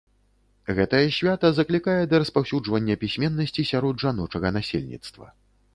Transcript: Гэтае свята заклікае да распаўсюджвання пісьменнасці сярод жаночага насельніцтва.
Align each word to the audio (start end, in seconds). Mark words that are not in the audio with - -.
Гэтае 0.79 1.01
свята 1.17 1.51
заклікае 1.59 1.99
да 2.15 2.23
распаўсюджвання 2.23 2.95
пісьменнасці 3.05 3.69
сярод 3.75 3.95
жаночага 4.07 4.47
насельніцтва. 4.59 5.25